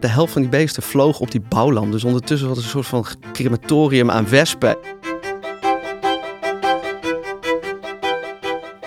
[0.00, 1.92] de helft van die beesten vloog op die bouwland.
[1.92, 4.76] Dus ondertussen was het een soort van crematorium aan wespen.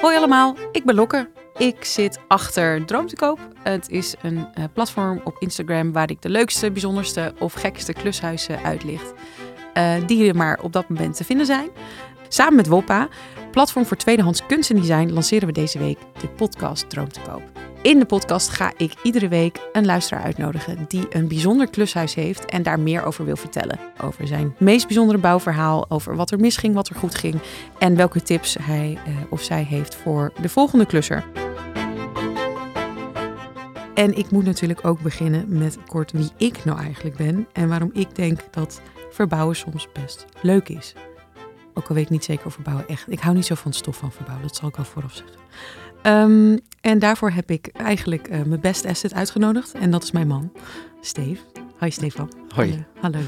[0.01, 1.29] Hoi allemaal, ik ben Lokke.
[1.57, 3.39] Ik zit achter Droom te koop.
[3.63, 8.63] Het is een uh, platform op Instagram waar ik de leukste, bijzonderste of gekste klushuizen
[8.63, 9.13] uitlicht.
[9.73, 11.69] Uh, die er maar op dat moment te vinden zijn.
[12.27, 13.07] Samen met Woppa,
[13.51, 17.41] platform voor tweedehands kunst en design, lanceren we deze week de podcast Droom te koop.
[17.81, 22.45] In de podcast ga ik iedere week een luisteraar uitnodigen die een bijzonder klushuis heeft
[22.45, 23.79] en daar meer over wil vertellen.
[24.03, 27.35] Over zijn meest bijzondere bouwverhaal, over wat er misging, wat er goed ging
[27.79, 31.23] en welke tips hij uh, of zij heeft voor de volgende klusser.
[33.93, 37.89] En ik moet natuurlijk ook beginnen met kort wie ik nou eigenlijk ben en waarom
[37.93, 40.93] ik denk dat verbouwen soms best leuk is.
[41.73, 43.11] Ook al weet ik niet zeker of verbouwen echt.
[43.11, 45.39] Ik hou niet zo van stof van verbouwen, dat zal ik al vooraf zeggen.
[46.03, 49.73] Um, en daarvoor heb ik eigenlijk uh, mijn best asset uitgenodigd.
[49.73, 50.51] En dat is mijn man,
[51.01, 51.41] Steve.
[51.77, 52.31] Hoi Stefan.
[52.55, 52.85] Hoi.
[52.99, 53.19] Hallo.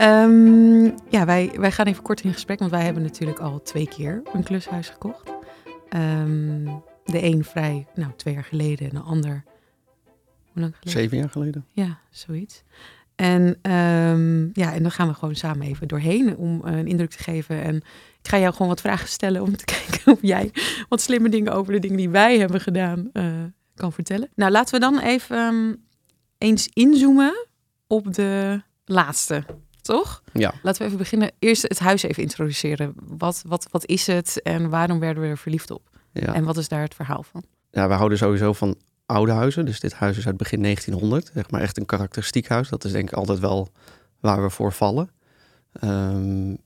[0.00, 3.88] Um, ja, wij, wij gaan even kort in gesprek, want wij hebben natuurlijk al twee
[3.88, 5.30] keer een klushuis gekocht.
[5.96, 9.44] Um, de een vrij, nou, twee jaar geleden en de ander,
[10.52, 11.00] hoe lang geleden?
[11.00, 11.66] Zeven jaar geleden.
[11.72, 12.62] Ja, zoiets.
[13.22, 17.10] En, um, ja, en dan gaan we gewoon samen even doorheen om uh, een indruk
[17.10, 17.62] te geven.
[17.62, 17.76] En
[18.22, 20.50] ik ga jou gewoon wat vragen stellen om te kijken of jij
[20.88, 23.24] wat slimme dingen over de dingen die wij hebben gedaan uh,
[23.74, 24.28] kan vertellen.
[24.34, 25.84] Nou, laten we dan even um,
[26.38, 27.46] eens inzoomen
[27.86, 29.44] op de laatste,
[29.80, 30.22] toch?
[30.32, 30.54] Ja.
[30.62, 31.30] Laten we even beginnen.
[31.38, 32.92] Eerst het huis even introduceren.
[32.96, 35.88] Wat, wat, wat is het en waarom werden we er verliefd op?
[36.12, 36.34] Ja.
[36.34, 37.44] En wat is daar het verhaal van?
[37.70, 39.64] Ja, we houden sowieso van oude huizen.
[39.64, 41.30] Dus dit huis is uit begin 1900.
[41.34, 42.68] Zeg maar echt een karakteristiek huis.
[42.68, 43.68] Dat is denk ik altijd wel
[44.20, 45.10] waar we voor vallen.
[45.84, 46.56] Um,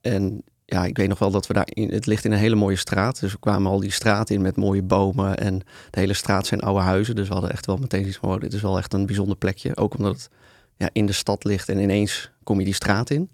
[0.00, 2.54] en ja, ik weet nog wel dat we daar in, het ligt in een hele
[2.54, 3.20] mooie straat.
[3.20, 5.36] Dus we kwamen al die straat in met mooie bomen.
[5.36, 5.58] En
[5.90, 7.14] de hele straat zijn oude huizen.
[7.14, 9.76] Dus we hadden echt wel meteen iets van, dit is wel echt een bijzonder plekje.
[9.76, 10.28] Ook omdat het
[10.76, 13.30] ja, in de stad ligt en ineens kom je die straat in.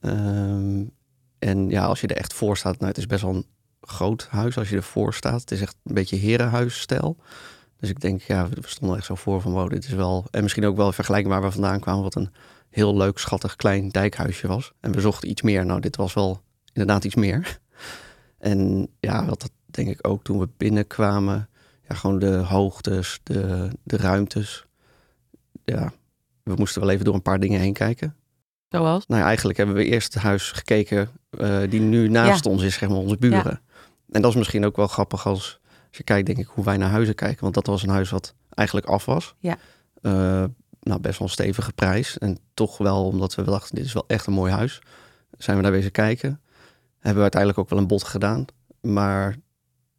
[0.00, 0.90] Um,
[1.38, 3.46] en ja, als je er echt voor staat, nou, het is best wel een
[3.80, 5.40] groot huis als je ervoor staat.
[5.40, 7.16] Het is echt een beetje herenhuisstijl.
[7.80, 10.26] Dus ik denk, ja, we stonden echt zo voor van, wow, dit is wel...
[10.30, 12.30] En misschien ook wel in vergelijking waar we vandaan kwamen, wat een
[12.70, 14.72] heel leuk, schattig, klein dijkhuisje was.
[14.80, 15.66] En we zochten iets meer.
[15.66, 16.42] Nou, dit was wel
[16.72, 17.48] inderdaad iets meer.
[18.38, 21.48] En ja, wat dat denk ik ook toen we binnenkwamen.
[21.88, 24.66] Ja, gewoon de hoogtes, de, de ruimtes.
[25.64, 25.92] Ja,
[26.42, 28.16] we moesten wel even door een paar dingen heen kijken.
[28.68, 29.06] Zoals?
[29.06, 32.74] Nou ja, eigenlijk hebben we eerst het huis gekeken uh, die nu naast ons is,
[32.74, 33.44] zeg maar, onze buren.
[33.44, 33.60] Ja.
[34.10, 35.59] En dat is misschien ook wel grappig als
[35.90, 37.42] als je kijkt, denk ik, hoe wij naar huizen kijken.
[37.42, 39.34] Want dat was een huis wat eigenlijk af was.
[39.38, 39.56] Ja.
[40.02, 40.44] Uh,
[40.80, 42.18] nou, best wel een stevige prijs.
[42.18, 44.82] En toch wel, omdat we dachten, dit is wel echt een mooi huis.
[45.38, 46.40] Zijn we daar wezen kijken.
[46.94, 48.44] Hebben we uiteindelijk ook wel een bod gedaan.
[48.80, 49.36] Maar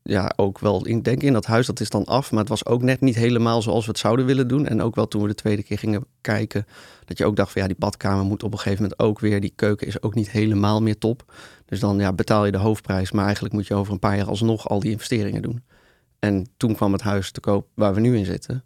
[0.03, 2.31] ja, ook wel, ik denk in dat huis, dat is dan af.
[2.31, 4.67] Maar het was ook net niet helemaal zoals we het zouden willen doen.
[4.67, 6.65] En ook wel toen we de tweede keer gingen kijken,
[7.05, 9.41] dat je ook dacht van ja, die badkamer moet op een gegeven moment ook weer.
[9.41, 11.33] Die keuken is ook niet helemaal meer top.
[11.65, 13.11] Dus dan ja, betaal je de hoofdprijs.
[13.11, 15.63] Maar eigenlijk moet je over een paar jaar alsnog al die investeringen doen.
[16.21, 18.63] En toen kwam het huis te koop waar we nu in zitten.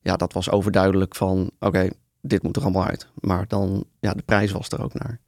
[0.00, 1.88] Ja, dat was overduidelijk van, oké,
[2.20, 3.08] dit moet er allemaal uit.
[3.14, 5.20] Maar dan, ja, de prijs was er ook naar.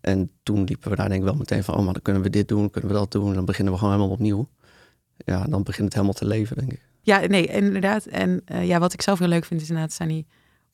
[0.00, 2.30] En toen liepen we daar denk ik wel meteen van, oh, maar dan kunnen we
[2.30, 3.34] dit doen, kunnen we dat doen.
[3.34, 4.48] Dan beginnen we gewoon helemaal opnieuw.
[5.16, 6.80] Ja, dan begint het helemaal te leven, denk ik.
[7.00, 8.06] Ja, nee, inderdaad.
[8.06, 10.26] En uh, ja, wat ik zelf heel leuk vind, is inderdaad zijn die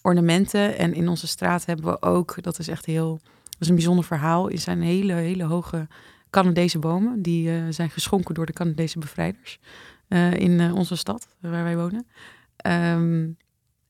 [0.02, 0.78] ornamenten.
[0.78, 4.04] En in onze straat hebben we ook, dat is echt heel, dat is een bijzonder
[4.04, 4.50] verhaal.
[4.50, 5.86] Er zijn hele, hele hoge
[6.30, 7.22] Canadese bomen.
[7.22, 9.58] Die uh, zijn geschonken door de Canadese bevrijders.
[10.08, 12.06] Uh, in uh, onze stad, waar wij wonen.
[12.66, 13.36] Um,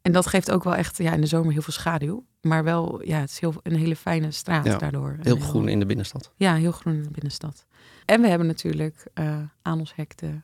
[0.03, 2.25] en dat geeft ook wel echt ja, in de zomer heel veel schaduw.
[2.41, 5.17] Maar wel, ja, het is heel, een hele fijne straat ja, daardoor.
[5.21, 6.33] Heel groen in de binnenstad.
[6.37, 7.67] Ja, heel groen in de binnenstad.
[8.05, 10.41] En we hebben natuurlijk uh, aan ons hek de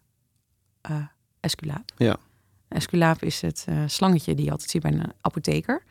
[1.40, 1.92] esculaap.
[1.96, 2.16] Ja.
[2.68, 5.82] Esculaap is het slangetje die je altijd ziet bij een apotheker.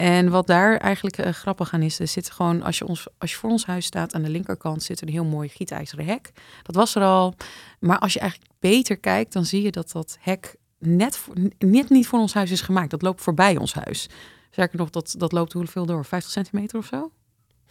[0.00, 3.30] En wat daar eigenlijk uh, grappig aan is, er zit gewoon, als je, ons, als
[3.30, 6.32] je voor ons huis staat aan de linkerkant, zit er een heel mooi gietijzeren hek.
[6.62, 7.34] Dat was er al.
[7.80, 11.88] Maar als je eigenlijk beter kijkt, dan zie je dat dat hek net, voor, net
[11.88, 12.90] niet voor ons huis is gemaakt.
[12.90, 14.08] Dat loopt voorbij ons huis.
[14.50, 16.04] Zeker nog, dat, dat loopt hoeveel door?
[16.04, 17.10] 50 centimeter of zo?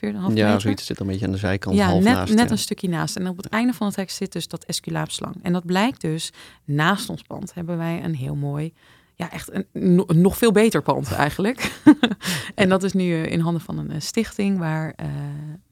[0.01, 0.61] Ja, meter?
[0.61, 1.75] zoiets zit een beetje aan de zijkant.
[1.75, 2.51] Ja, half net, naast, net ja.
[2.51, 3.15] een stukje naast.
[3.15, 5.35] En op het einde van het hek zit dus dat esculaarslang.
[5.41, 6.31] En dat blijkt dus,
[6.65, 8.73] naast ons pand hebben wij een heel mooi
[9.19, 11.81] ja, echt een, een, nog veel beter pand eigenlijk.
[12.55, 15.07] en dat is nu uh, in handen van een uh, stichting waar uh,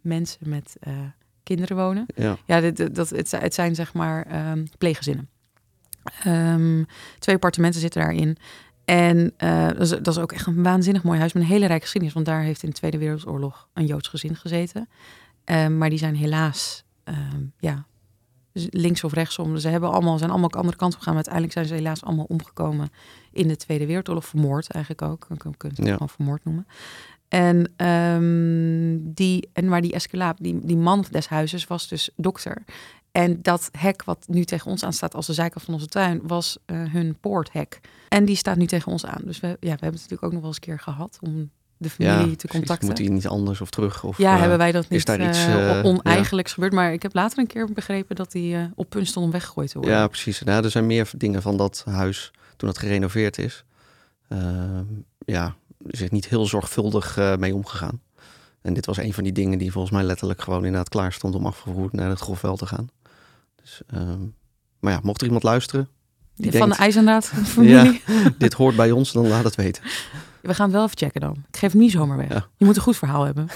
[0.01, 0.77] mensen met
[1.43, 2.05] kinderen wonen.
[2.15, 5.29] Ja, ja dit, dat, het, het zijn zeg maar um, pleeggezinnen.
[6.25, 6.85] Um,
[7.19, 8.37] twee appartementen zitten daarin.
[8.85, 11.83] En dat is, dat, is, ook echt een waanzinnig mooi huis met een hele rijke
[11.83, 12.15] geschiedenis.
[12.15, 14.89] Want daar heeft in de Tweede Wereldoorlog een Joods gezin gezeten.
[15.45, 16.85] Um, maar die zijn helaas
[17.59, 17.85] ja,
[18.69, 19.57] links of rechtsom.
[19.57, 21.15] Ze hebben allemaal, zijn allemaal andere kanten op gegaan.
[21.15, 22.89] Maar uiteindelijk zijn ze helaas allemaal omgekomen
[23.37, 24.25] in de Tweede Wereldoorlog.
[24.25, 25.25] Vermoord eigenlijk ook.
[25.29, 25.91] Je kunt het Ja.
[25.91, 26.67] gewoon vermoord noemen.
[27.27, 32.63] En, ehm, die, en waar die esculaap, die, die man des huizes was dus dokter.
[33.11, 36.57] En dat hek wat nu tegen ons aanstaat als de zijkant van onze tuin, was
[36.65, 37.79] eh, hun poorthek.
[38.09, 39.21] En die staat nu tegen ons aan.
[39.25, 41.49] Dus we, ja, we hebben het natuurlijk ook nog wel eens een keer gehad om
[41.77, 42.49] de familie te precies.
[42.49, 42.87] contacten.
[42.87, 44.03] Moet hij niet anders of terug?
[44.03, 46.73] Of, Ja, eh, hebben wij dat niet daar iets, eh, oneigenlijks gebeurd.
[46.73, 49.77] Maar ik heb later een keer begrepen dat hij op punt stond om weggegooid te
[49.79, 49.95] worden.
[49.97, 50.41] Ja, precies.
[50.41, 53.63] Nou, er zijn meer dingen van dat huis toen het gerenoveerd is.
[54.27, 54.83] Ehm,
[55.25, 55.55] ja,
[55.87, 58.01] is niet heel zorgvuldig eh, mee omgegaan.
[58.61, 61.35] En dit was een van die dingen die volgens mij letterlijk gewoon inderdaad klaar stond
[61.35, 62.89] om afgevoerd naar het grofveld te gaan.
[63.55, 64.21] Dus, ehm,
[64.79, 65.89] maar ja, mocht er iemand luisteren,
[66.35, 67.25] die van de IJzenraad
[67.55, 68.01] familie.
[68.37, 69.83] dit hoort bij ons, dan laat het weten.
[70.41, 71.35] We gaan het wel even checken dan.
[71.51, 72.29] Ik geef hem niet zomaar weg.
[72.29, 72.47] Ja.
[72.57, 73.47] Je moet een goed verhaal hebben.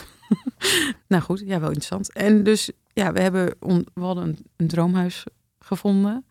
[1.07, 2.13] nou goed, ja, wel interessant.
[2.13, 5.24] En dus, ja, we, hebben on- we hadden een, een droomhuis
[5.59, 6.25] gevonden.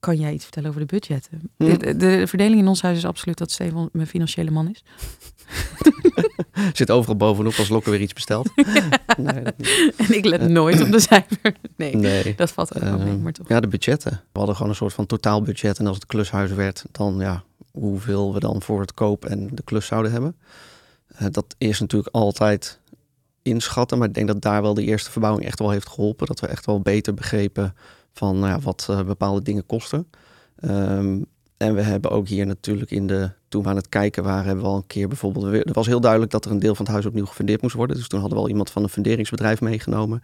[0.00, 1.50] Kan jij iets vertellen over de budgetten?
[1.56, 1.78] Hm.
[1.78, 4.84] De, de verdeling in ons huis is absoluut dat Steven mijn financiële man is.
[6.72, 8.50] Zit overal bovenop als Lokke weer iets bestelt.
[9.16, 9.42] nee.
[9.96, 11.54] En ik let nooit op de cijfer.
[11.76, 12.34] Nee, nee.
[12.34, 13.48] dat valt ook wel mee, Ehm, maar toch.
[13.48, 14.10] Ja, de budgetten.
[14.10, 15.78] We hadden gewoon een soort van totaalbudget.
[15.78, 19.62] En als het klushuis werd, dan ja, hoeveel we dan voor het koop en de
[19.62, 20.36] klus zouden hebben.
[21.06, 22.80] Eh, dat is natuurlijk altijd
[23.42, 23.98] inschatten.
[23.98, 26.26] Maar ik denk dat daar wel de eerste verbouwing echt wel heeft geholpen.
[26.26, 27.74] Dat we echt wel beter begrepen
[28.12, 30.10] van nou ja, wat eh, bepaalde dingen kosten.
[30.56, 31.22] Ehm,
[31.56, 34.64] en we hebben ook hier natuurlijk in de, toen we aan het kijken waren, hebben
[34.64, 36.94] we al een keer bijvoorbeeld, er was heel duidelijk dat er een deel van het
[36.94, 37.96] huis opnieuw gefundeerd moest worden.
[37.96, 40.22] Dus toen hadden we al iemand van een funderingsbedrijf meegenomen.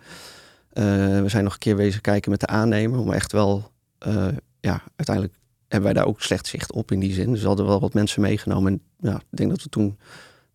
[0.76, 0.84] Eh,
[1.20, 4.28] we zijn nog een keer wezen kijken met de aannemer, om echt wel, eh,
[4.60, 5.36] ja, uiteindelijk
[5.68, 7.30] hebben wij daar ook slecht zicht op in die zin.
[7.30, 8.72] Dus we hadden wel wat mensen meegenomen.
[8.72, 8.80] En
[9.10, 9.98] ja, ik denk dat we toen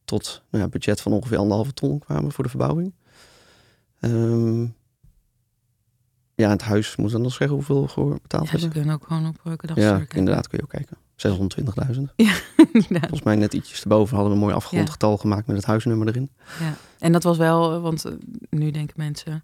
[0.06, 2.94] tot nou ja, budget van ongeveer anderhalve ton kwamen voor de verbouwing.
[4.00, 4.66] Ehm,
[6.42, 8.72] ja, het huis moet dan nog zeggen hoeveel voor betaald Ja, ze hebben.
[8.72, 10.98] kunnen ook gewoon op welke dag Ja, ze inderdaad kun je ook kijken.
[11.96, 12.02] 620.000.
[12.74, 13.00] Inderdaad.
[13.00, 14.92] Volgens mij net ietsjes erboven hadden we een mooi afgerond Ja.
[14.92, 16.30] getal gemaakt met het huisnummer erin.
[16.60, 16.74] Ja.
[17.00, 18.12] En dat was wel, eh, want eh,
[18.50, 19.44] nu denken mensen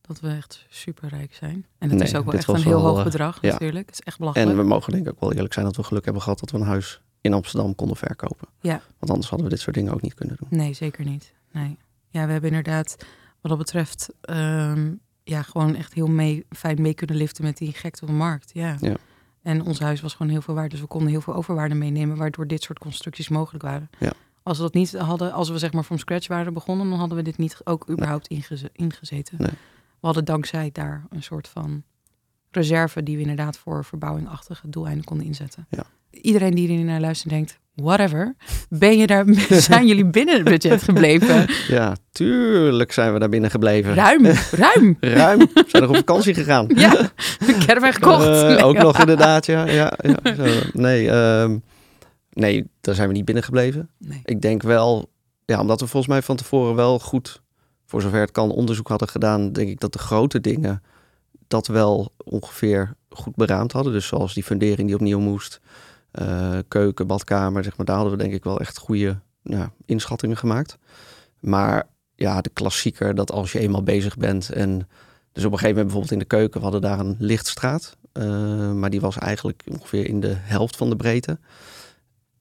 [0.00, 1.66] dat we echt superrijk zijn.
[1.78, 3.52] En het Nee, is ook wel echt een heel wel, hoog eh, bedrag ja.
[3.52, 3.86] natuurlijk.
[3.86, 4.50] Het is echt belachelijk.
[4.50, 6.50] En we mogen denk ik ook wel eerlijk zijn dat we geluk hebben gehad dat
[6.50, 8.48] we een huis in Amsterdam konden verkopen.
[8.60, 8.80] Ja.
[8.98, 10.58] Want anders hadden we dit soort dingen ook niet kunnen doen.
[10.58, 11.32] Nee, zeker niet.
[11.52, 11.78] Nee.
[12.08, 12.96] Ja, we hebben inderdaad
[13.40, 14.92] wat dat betreft ehm,
[15.30, 18.50] ja, gewoon echt heel mee, fijn mee kunnen liften met die gekte op de markt.
[18.52, 18.76] Ja.
[18.80, 18.96] Ja.
[19.42, 20.70] En ons huis was gewoon heel veel waard.
[20.70, 23.90] Dus we konden heel veel overwaarde meenemen, waardoor dit soort constructies mogelijk waren.
[23.98, 24.12] Ja.
[24.42, 27.16] Als we dat niet hadden, als we zeg maar from scratch waren begonnen, dan hadden
[27.16, 29.34] we dit niet ook überhaupt ingeze- ingezeten.
[29.38, 29.50] Nee.
[30.00, 31.82] We hadden dankzij daar een soort van
[32.50, 35.66] reserve die we inderdaad voor verbouwingachtige doeleinden konden inzetten.
[35.70, 35.84] Ja.
[36.10, 38.34] Iedereen die er naar luistert denkt, whatever,
[38.68, 39.24] ben je daar,
[39.68, 41.46] zijn jullie binnen het budget gebleven?
[41.68, 43.94] Ja, tuurlijk zijn we daar binnen gebleven.
[43.94, 44.96] Ruim, ruim.
[45.18, 45.38] Ruim.
[45.38, 46.66] We zijn nog op vakantie gegaan.
[46.74, 47.10] Ja,
[47.46, 48.26] een caravan gekocht.
[48.26, 48.64] Eh, Nee.
[48.64, 49.66] ook nog inderdaad, ja.
[49.66, 50.44] ja, ja zo.
[50.72, 51.58] Nee, ehm,
[52.30, 53.90] nee, daar zijn we niet binnen gebleven.
[53.98, 54.20] Nee.
[54.24, 55.10] Ik denk wel,
[55.44, 57.42] ja, omdat we volgens mij van tevoren wel goed,
[57.86, 60.82] voor zover het kan, onderzoek hadden gedaan, denk ik dat de grote dingen
[61.48, 63.92] dat wel ongeveer goed beraamd hadden.
[63.92, 65.60] Dus zoals die fundering die opnieuw moest,
[66.10, 70.36] eh, keuken, badkamer, zeg maar, daar hadden we denk ik wel echt goede nou, inschattingen
[70.36, 70.78] gemaakt.
[71.40, 74.88] Maar ja, de klassieker dat als je eenmaal bezig bent en
[75.32, 78.72] dus op een gegeven moment bijvoorbeeld in de keuken, we hadden daar een lichtstraat, eh,
[78.72, 81.38] maar die was eigenlijk ongeveer in de helft van de breedte.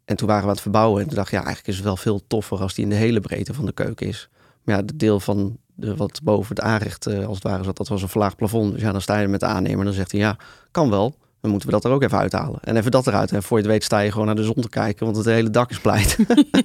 [0.05, 1.85] En toen waren we aan het verbouwen en toen dacht ik, ja, eigenlijk is het
[1.85, 4.29] wel veel toffer als die in de hele breedte van de keuken is.
[4.63, 7.77] Maar ja, het deel van de, wat boven het aanrecht eh, als het ware zat,
[7.77, 8.71] dat was een verlaagd plafond.
[8.71, 10.37] Dus ja, dan sta je met de aannemer en dan zegt hij, ja,
[10.71, 11.15] kan wel.
[11.41, 12.59] Dan moeten we dat er ook even uithalen.
[12.63, 13.31] En even dat eruit.
[13.31, 15.25] En voor je het weet sta je gewoon naar de zon te kijken, want het
[15.25, 16.17] hele dak is pleit.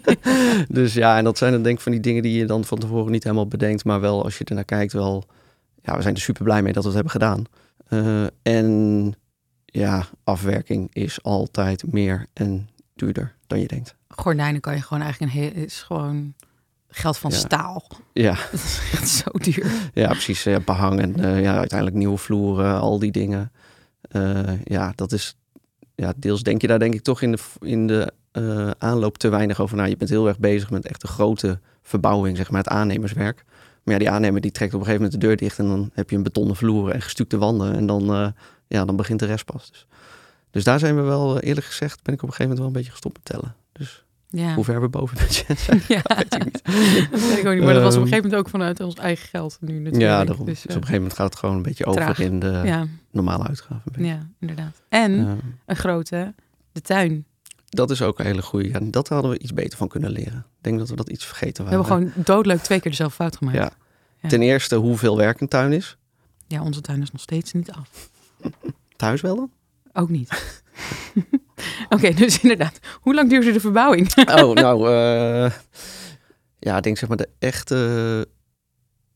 [0.69, 2.79] dus ja, en dat zijn dan denk ik van die dingen die je dan van
[2.79, 3.85] tevoren niet helemaal bedenkt.
[3.85, 5.25] Maar wel als je ernaar kijkt wel,
[5.83, 7.45] ja, we zijn er super blij mee dat we het hebben gedaan.
[7.89, 9.15] Eh, en
[9.65, 13.95] ja, afwerking is altijd meer en duurder dan je denkt.
[14.09, 16.35] Gordijnen kan je gewoon eigenlijk een heel, is gewoon
[16.89, 17.37] geld van Ja.
[17.37, 17.87] staal.
[18.13, 19.73] Ja, Dat is echt zo duur.
[19.95, 20.43] ja precies.
[20.43, 23.53] Ja, behang en eh, ja, uiteindelijk nieuwe vloeren, al die dingen.
[24.15, 25.37] Eh, ja, dat is,
[25.95, 29.29] ja, deels denk je daar denk ik toch in de, in de eh, aanloop te
[29.29, 29.85] weinig over na.
[29.85, 33.45] Je bent heel erg bezig met echt een grote verbouwing, zeg maar, het aannemerswerk.
[33.83, 35.91] Maar ja, die aannemer die trekt op een gegeven moment de deur dicht en dan
[35.93, 38.29] heb je een betonnen vloer en gestukte wanden en dan, eh,
[38.67, 39.71] ja, dan begint de rest pas.
[39.71, 39.87] Dus,
[40.51, 42.73] dus daar zijn we wel, eerlijk gezegd, ben ik op een gegeven moment wel een
[42.73, 43.64] beetje gestopt met tellen.
[44.37, 44.55] Ja.
[44.55, 46.03] hoe ver we boven budget zijn, ja.
[46.19, 46.63] weet ik niet.
[47.11, 47.63] dat weet ik ook niet.
[47.65, 50.03] Maar dat was op een Ehm, gegeven moment ook vanuit ons eigen geld nu natuurlijk.
[50.03, 50.47] Ja, daarom.
[50.47, 52.61] Dus, Dus, eh, op een gegeven moment gaat het gewoon een beetje over in de
[52.65, 53.93] ja, normale uitgaven.
[54.05, 54.83] ja, inderdaad.
[54.89, 55.11] En
[55.67, 56.35] een grote,
[56.73, 57.25] de tuin.
[57.69, 58.69] dat is ook een hele goede.
[58.69, 60.39] Ja, dat hadden we iets beter van kunnen leren.
[60.39, 61.87] Ik denk dat we dat iets vergeten We waren.
[61.89, 63.57] hebben gewoon doodleuk twee keer dezelfde fout gemaakt.
[63.57, 63.71] Ja.
[64.23, 64.29] Ja.
[64.29, 65.97] Ten eerste hoeveel werk een tuin is.
[66.47, 68.11] Ja, onze tuin is nog steeds niet af.
[68.97, 69.51] Thuis wel dan?
[69.93, 70.29] Ook niet.
[71.95, 72.79] Oké, dus inderdaad.
[73.01, 74.29] Hoe lang duurde de verbouwing?
[74.29, 75.53] Oh, nou, eh,
[76.59, 78.29] ja, ik denk zeg maar de echte,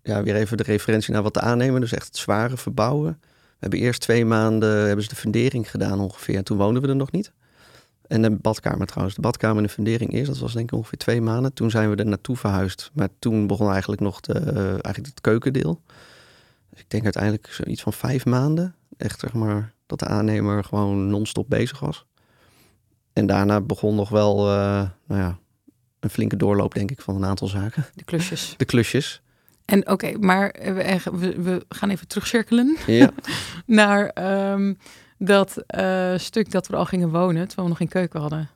[0.02, 1.80] ja, weer even de referentie naar wat te aannemen.
[1.80, 3.18] Dus echt het zware verbouwen.
[3.21, 6.37] We hebben eerst twee maanden, hebben ze de fundering gedaan ongeveer.
[6.37, 7.33] En toen woonden we er nog niet.
[8.09, 9.16] En de badkamer trouwens.
[9.16, 11.52] De badkamer en de fundering eerst, dat was denk ik ongeveer twee maanden.
[11.52, 12.90] Toen zijn we er naartoe verhuisd.
[12.95, 15.83] Maar toen begon eigenlijk nog de, eh, eigenlijk het keukendeel.
[16.71, 18.75] Dus ik denk uiteindelijk zoiets van vijf maanden.
[18.97, 22.07] Echt zeg maar dat de aannemer gewoon non-stop bezig was.
[23.18, 25.38] En daarna begon nog wel, eh, nou ja,
[26.00, 27.87] een flinke doorloop denk ik van een aantal zaken.
[27.94, 28.54] De klusjes.
[28.56, 29.22] De klusjes.
[29.64, 33.10] En oké, maar we, we, we gaan even terugcirkelen Ja,
[33.66, 34.75] naar ehm,
[35.18, 38.48] dat eh, stuk dat we al gingen wonen, terwijl we nog geen keuken hadden.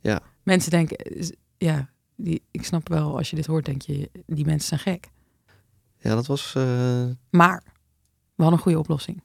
[0.00, 0.20] Ja.
[0.42, 4.44] Mensen denken, eh, ja, die, ik snap wel, als je dit hoort, denk je, die
[4.44, 5.10] mensen zijn gek.
[5.98, 6.62] ja dat was eh,
[7.30, 7.62] Maar
[8.34, 9.22] we hadden een goede oplossing.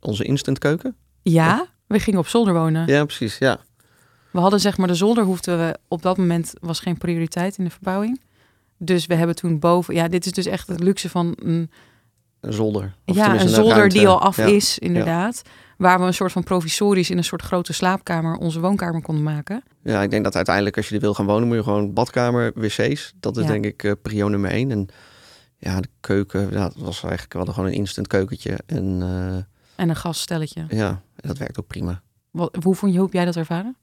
[0.00, 0.96] onze instant keuken.
[1.22, 2.86] Ja, we gingen op zolder wonen.
[2.86, 3.38] Ja, precies.
[3.38, 3.58] Ja.
[4.30, 7.64] We hadden zeg maar de zolder hoefden we op dat moment was geen prioriteit in
[7.64, 8.20] de verbouwing.
[8.76, 11.70] Dus we hebben toen boven, ja, dit is dus echt het luxe van een,
[12.40, 12.94] Een zolder.
[13.06, 13.98] Of ja, een zolder ruimte.
[13.98, 14.44] die al af Ja.
[14.44, 15.42] is, inderdaad.
[15.76, 19.62] Waar we een soort van provisorisch in een soort grote slaapkamer onze woonkamer konden maken.
[19.82, 22.52] Ja, ik denk dat uiteindelijk als je er wil gaan wonen, moet je gewoon badkamer,
[22.54, 23.12] wc's.
[23.20, 23.48] Dat is Ja.
[23.50, 24.70] denk ik prio nummer één.
[24.70, 24.88] En
[25.58, 28.58] ja, de keuken, dat was eigenlijk, we hadden gewoon een instant keukentje.
[28.66, 29.36] En eh,
[29.78, 30.64] En een gasstelletje.
[30.68, 32.02] ja, dat werkt ook prima.
[32.30, 33.76] Wat, hoe vond je, hoe heb jij dat ervaren?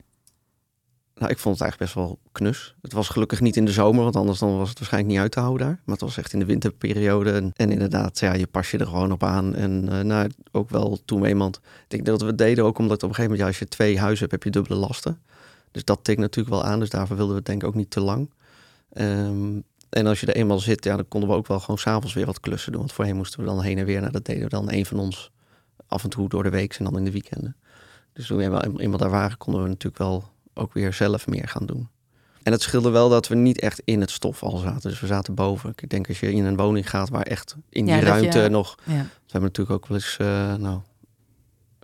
[1.16, 2.76] Nou, ik vond het eigenlijk best wel knus.
[2.82, 5.32] Het was gelukkig niet in de zomer, want anders dan was het waarschijnlijk niet uit
[5.32, 5.82] te houden daar.
[5.86, 7.32] Maar het was echt in de winterperiode.
[7.32, 9.56] En, en inderdaad, ja, je pas je er gewoon op aan.
[9.56, 11.56] En eh, nou, ook wel toen iemand...
[11.56, 13.76] Ik denk dat we het deden ook omdat op een gegeven moment, ja, als je
[13.76, 15.22] twee huizen hebt, heb je dubbele lasten.
[15.72, 16.80] Dus dat tikt natuurlijk wel aan.
[16.80, 18.34] Dus daarvoor wilden we het denk ik ook niet te lang.
[18.90, 19.60] Ehm,
[19.90, 22.26] en als je er eenmaal zit, ja, dan konden we ook wel gewoon s'avonds weer
[22.26, 22.82] wat klussen doen.
[22.82, 24.00] Want voorheen moesten we dan heen en weer.
[24.00, 25.32] Nou, dat deden we dan een van ons
[25.88, 27.56] af en toe door de week en dan in de weekenden.
[28.14, 28.44] Dus toen we
[28.78, 31.90] eenmaal daar waren, konden we natuurlijk wel ook weer zelf meer gaan doen.
[32.44, 34.90] En het scheelde wel dat we niet echt in het stof al zaten.
[34.90, 35.74] Dus we zaten boven.
[35.76, 38.50] Ik denk als je in een woning gaat waar echt in die Ja, ruimte je-
[38.50, 38.76] nog...
[38.84, 38.94] Ja.
[38.94, 40.80] We hebben natuurlijk ook wel eens, eh, nou,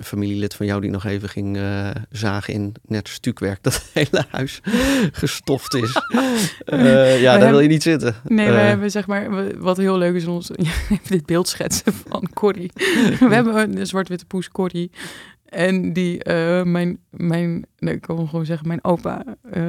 [0.01, 3.63] een familielid van jou die nog even ging eh, zagen in net stukwerk.
[3.63, 4.59] Dat het hele huis
[5.11, 5.95] gestoft is.
[6.65, 8.15] Eh, ja, daar wil je niet zitten.
[8.23, 10.49] Nee, we Eh, hebben zeg maar, wat heel leuk is, ons,
[10.89, 12.71] even dit beeld schetsen van Corrie.
[13.19, 14.91] We hebben een zwart-witte poes, Corrie.
[15.51, 19.61] En die, eh, mijn, mijn, nee, ik kan gewoon zeggen, mijn opa, eh,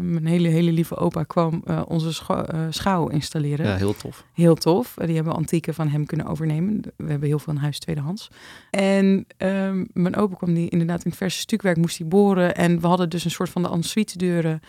[0.00, 2.22] mijn hele, hele lieve opa kwam eh, onze
[2.70, 3.66] schouw installeren.
[3.66, 4.24] Ja, heel tof.
[4.34, 4.94] Heel tof.
[5.04, 6.80] Die hebben antieken van hem kunnen overnemen.
[6.96, 8.28] We hebben heel veel een huis tweedehands.
[8.70, 12.54] En ehm, mijn opa kwam die inderdaad in het verse stukwerk, moest hij boren.
[12.54, 14.60] En we hadden dus een soort van de ensuite deuren.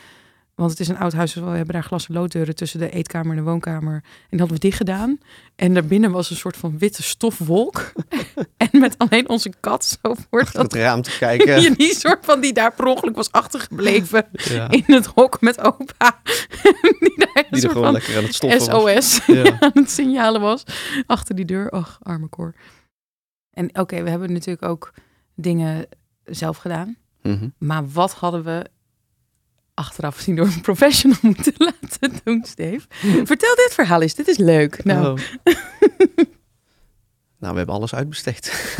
[0.55, 2.89] Want het is een oud huis, dus we hebben daar glas- en looddeuren tussen de
[2.89, 3.93] eetkamer en de woonkamer.
[3.93, 5.17] En die hadden we dicht gedaan.
[5.55, 7.91] En daarbinnen was een soort van witte stofwolk.
[8.57, 11.73] en met alleen onze kat zo voor dat het raam te kijken.
[11.77, 16.19] die soort van die daar per ongeluk was achtergebleven ja, in het hok met opa.
[16.99, 19.15] die daar die er gewoon lekker aan het stoffen was.
[19.15, 19.59] SOS Ja.
[19.59, 20.63] aan het signalen was
[21.05, 21.71] achter die deur.
[21.71, 22.53] Och, arme koor.
[23.51, 24.93] En oké, we hebben natuurlijk ook
[25.35, 25.85] dingen
[26.23, 26.97] zelf gedaan.
[27.21, 27.49] Mhm.
[27.57, 28.65] Maar wat hadden we
[29.73, 32.85] achteraf gezien door een professional moeten laten doen, Steve?
[33.23, 34.83] Vertel dit verhaal eens, dit is leuk.
[34.83, 35.17] Nou, Oh.
[37.39, 38.73] nou, we hebben alles uitbesteed.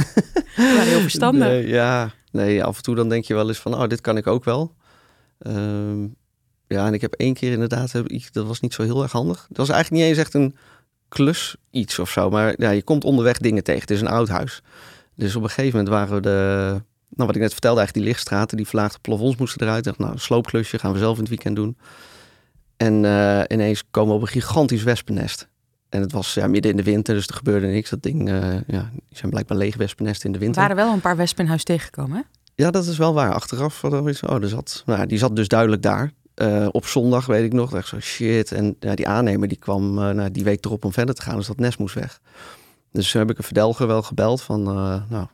[0.56, 1.48] waren heel verstandig.
[1.48, 4.18] Nee, ja, nee, af en toe dan denk je wel eens van, oh, dit kan
[4.18, 4.76] ik ook wel.
[5.40, 6.02] Ehm,
[6.68, 9.12] ja, en ik heb één keer inderdaad, heb ik- dat was niet zo heel erg
[9.12, 9.46] handig.
[9.48, 10.56] Dat was eigenlijk niet eens echt een
[11.10, 13.82] klus iets of zo, maar ja, je komt onderweg dingen tegen.
[13.82, 14.62] Het is een oud huis.
[15.16, 16.82] Dus op een gegeven moment waren we de,
[17.16, 19.78] nou wat ik net vertelde, eigenlijk die lichtstraten, die verlaagde plafonds moesten eruit.
[19.78, 21.78] Ik dacht, nou, sloopklusje gaan we zelf in het weekend doen.
[22.78, 25.48] En eh, ineens komen we op een gigantisch wespennest.
[25.90, 27.90] En het was ja, midden in de winter, dus er gebeurde niks.
[27.90, 30.62] Dat ding, eh, ja, die zijn blijkbaar leeg wespennesten in de winter.
[30.62, 32.18] waren wel een paar wespen in huis tegengekomen.
[32.18, 32.24] Hè?
[32.56, 33.34] Ja, dat is wel waar.
[33.34, 34.08] Achteraf oh,
[34.42, 36.12] er zat, nou, die zat dus duidelijk daar.
[36.34, 38.52] Eh, op zondag weet ik nog, echt zo shit.
[38.52, 41.48] En ja, die aannemer die kwam nou, die week erop om verder te gaan, dus
[41.48, 42.20] dat nest moest weg.
[42.92, 44.64] Dus toen heb ik een verdelger wel gebeld van,
[45.10, 45.28] nou,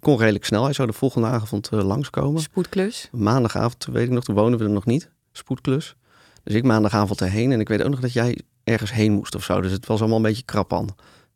[0.00, 0.64] kon redelijk snel.
[0.64, 2.42] Hij zou de volgende avond eh, langskomen.
[2.42, 3.08] Spoedklus.
[3.12, 5.10] Maandagavond, weet ik nog, toen woonden we er nog niet.
[5.32, 5.96] Spoedklus.
[6.42, 9.44] Dus ik maandagavond erheen en ik weet ook nog dat jij ergens heen moest of
[9.44, 9.60] zo.
[9.60, 10.86] Dus het was allemaal een beetje krap aan.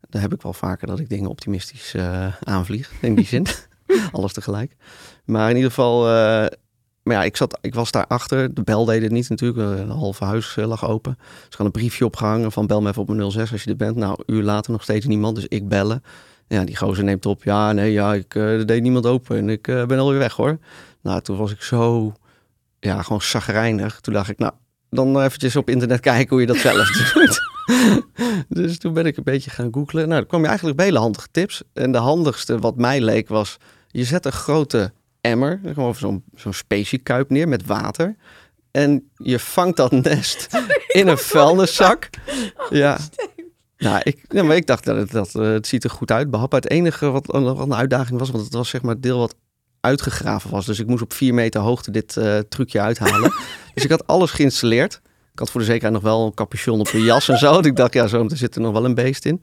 [0.08, 3.46] Daar heb ik wel vaker dat ik dingen optimistisch eh, aanvlieg, in die zin.
[4.12, 4.76] Alles tegelijk.
[5.24, 6.46] Maar in ieder geval, eh,
[7.02, 8.54] maar ja, ik, zat, ik was daar achter.
[8.54, 9.78] De bel deed het niet natuurlijk.
[9.78, 11.14] Een halve huis lag open.
[11.18, 13.70] Dus ik had een briefje opgehangen van bel me even op mijn 06 als je
[13.70, 13.96] er bent.
[13.96, 16.02] Nou, een uur later nog steeds niemand, dus ik bellen.
[16.48, 17.44] Ja, die gozer neemt op.
[17.44, 20.58] Ja, nee, ja, ik eh, deed niemand open en ik eh, ben alweer weg hoor.
[21.02, 22.12] Nou, toen was ik zo,
[22.80, 24.00] ja, gewoon zagrijnig.
[24.00, 24.52] Toen dacht ik, nou,
[24.90, 27.40] dan eventjes op internet kijken hoe je dat zelf doet.
[28.58, 30.08] dus toen ben ik een beetje gaan googlen.
[30.08, 31.62] Nou, dan kwam je eigenlijk bij hele handige tips.
[31.72, 33.56] En de handigste wat mij leek was...
[33.88, 38.16] je zet een grote emmer, gewoon zo'n zo'n speciekuip neer met water...
[38.74, 40.48] En je vangt dat nest
[40.88, 42.10] in een vuilniszak.
[42.70, 42.98] Ja.
[43.84, 46.30] Nou, ik, ja, maar ik dacht dat het, dat, eh, het ziet er goed uit.
[46.30, 49.34] Behalve het enige wat een uitdaging was, want het was zeg maar het deel wat
[49.80, 50.66] uitgegraven was.
[50.66, 53.32] Dus ik moest op vier meter hoogte dit eh, trucje uithalen.
[53.74, 55.00] dus ik had alles geïnstalleerd.
[55.32, 57.58] Ik had voor de zekerheid nog wel een capuchon op mijn jas en zo.
[57.58, 59.42] Ik dacht, ja, zo er zit er nog wel een beest in.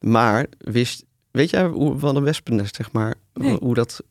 [0.00, 3.56] Maar wist, weet jij hoe, van een wespennest, zeg maar, Nee.
[3.60, 4.02] hoe dat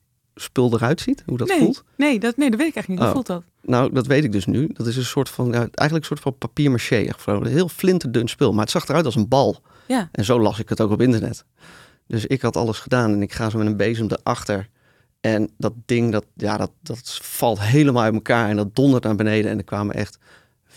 [0.41, 1.23] spul eruit ziet?
[1.25, 1.83] Hoe dat nee, voelt?
[1.95, 2.97] Nee, dat, nee, dat weet ik eigenlijk niet.
[2.99, 3.13] Hoe Oh.
[3.13, 3.43] voelt dat?
[3.61, 4.69] Nou, dat weet ik dus nu.
[4.73, 6.95] Dat is een soort van, ja, eigenlijk een soort van papier maché.
[6.95, 8.51] Echt gewoon een heel flinterdun spul.
[8.51, 9.61] Maar het zag eruit als een bal.
[9.87, 10.09] Ja.
[10.11, 11.45] En zo las ik het ook op internet.
[12.07, 14.69] Dus ik had alles gedaan en ik ga zo met een bezem erachter.
[15.21, 19.15] En dat ding, dat, ja, dat, dat valt helemaal uit elkaar en dat dondert naar
[19.15, 19.51] beneden.
[19.51, 20.17] En er kwamen echt,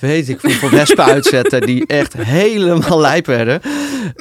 [0.00, 3.60] weet ik hoeveel wespen uitzetten die echt helemaal lijp werden.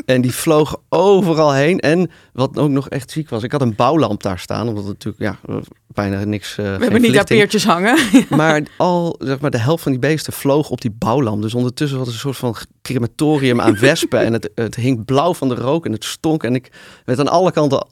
[0.06, 1.80] En die vlogen overal heen.
[1.80, 4.68] En wat ook nog echt ziek was, ik had een bouwlamp daar staan.
[4.68, 6.52] Omdat het natuurlijk ja, bijna niks...
[6.52, 7.98] uh, We hebben niet daar peertjes hangen.
[8.30, 11.42] Maar al, zeg maar, de helft van die beesten vloog op die bouwlamp.
[11.42, 14.20] Dus ondertussen was het een soort van crematorium aan wespen.
[14.20, 16.44] en het, het hing blauw van de rook en het stonk.
[16.44, 16.72] En ik
[17.06, 17.88] werd aan alle kanten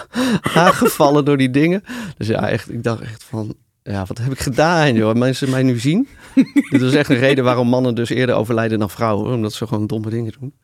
[0.54, 1.84] aangevallen door die dingen.
[2.16, 3.54] Dus ja, echt, ik dacht echt van...
[3.90, 5.14] Ja, wat heb ik gedaan, joh?
[5.14, 6.08] Mensen mij nu zien.
[6.70, 9.34] Dit is echt een reden waarom mannen dus eerder overlijden dan vrouwen.
[9.34, 10.54] Omdat ze gewoon domme dingen doen.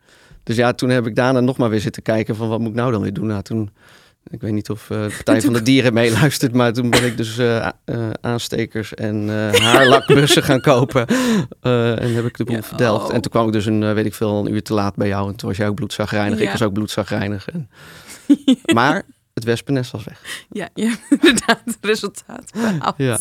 [0.43, 2.75] Dus ja, toen heb ik daarna nog maar weer zitten kijken van wat moet ik
[2.75, 3.27] nou dan weer doen.
[3.27, 3.71] Nou, toen,
[4.31, 7.17] ik weet niet of uh, de Partij van de Dieren meeluistert, maar toen ben ik
[7.17, 9.29] dus uh, uh, aanstekers en
[9.63, 11.07] haarlakbussen gaan kopen.
[11.61, 13.03] en heb ik de boel Ja, verteld.
[13.03, 13.15] oh.
[13.15, 15.29] En toen kwam ik dus een, weet ik veel, een uur te laat bij jou.
[15.31, 16.39] En toen was jij ook bloedzagreinig.
[16.39, 16.45] Ja.
[16.45, 17.49] Ik was ook bloedzagreinig.
[17.49, 17.71] En...
[18.75, 19.05] Maar
[19.35, 20.47] het wespennest was weg.
[20.51, 22.95] Ja, je hebt inderdaad het resultaat behaald.
[22.97, 23.19] Ja.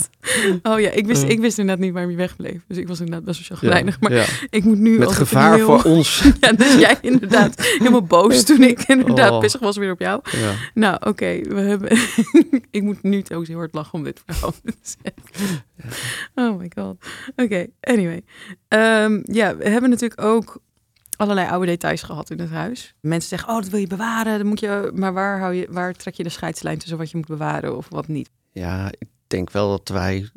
[0.63, 1.29] Oh ja, ik wist, Uh.
[1.29, 2.62] ik wist inderdaad niet waarom je wegbleef.
[2.67, 4.00] Dus ik was inderdaad best wel chagrijnig.
[4.00, 4.25] Maar ja.
[4.50, 4.98] ik moet nu...
[4.98, 6.24] Met gevaar heel- voor ons.
[6.39, 9.39] Ja, dus jij inderdaad helemaal boos toen ik inderdaad Oh.
[9.39, 10.22] pissig was weer op jou.
[10.32, 10.53] ja.
[10.74, 11.98] Nou, oké, we hebben...
[12.72, 15.63] ik moet nu trouwens heel hard lachen om dit verhaal te zeggen.
[16.36, 17.06] Oh my god.
[17.36, 18.21] Oké, anyway.
[18.67, 20.62] Ehm, ja, we hebben natuurlijk ook
[21.23, 22.95] allerlei oude details gehad in het huis.
[22.99, 24.38] Mensen zeggen, oh, dat wil je bewaren.
[24.38, 27.17] Dan moet je, maar waar, hou je, waar trek je de scheidslijn tussen wat je
[27.17, 28.29] moet bewaren of wat niet?
[28.51, 30.29] Ja, ik denk wel dat wij,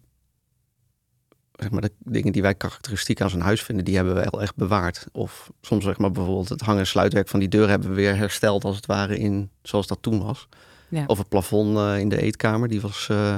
[1.52, 4.42] zeg maar, de dingen die wij karakteristiek aan zo'n huis vinden, die hebben we wel
[4.42, 5.06] echt bewaard.
[5.12, 8.16] Of soms zeg maar bijvoorbeeld het hang- en sluitwerk van die deur hebben we weer
[8.16, 10.48] hersteld als het ware in zoals dat toen was.
[10.88, 11.04] Ja.
[11.06, 13.36] Of het plafond eh, in de eetkamer, die was eh,